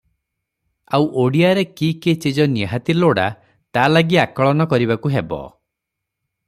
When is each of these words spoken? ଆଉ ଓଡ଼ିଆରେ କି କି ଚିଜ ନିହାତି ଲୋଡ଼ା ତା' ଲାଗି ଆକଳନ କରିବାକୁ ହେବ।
ଆଉ 0.97 1.03
ଓଡ଼ିଆରେ 1.23 1.65
କି 1.81 1.89
କି 2.05 2.15
ଚିଜ 2.25 2.47
ନିହାତି 2.55 2.97
ଲୋଡ଼ା 3.01 3.29
ତା' 3.79 3.87
ଲାଗି 3.95 4.21
ଆକଳନ 4.25 4.71
କରିବାକୁ 4.73 5.17
ହେବ। 5.17 5.45